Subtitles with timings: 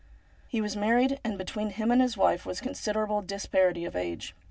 [0.47, 4.33] He was married, and between him and his wife was considerable disparity of age.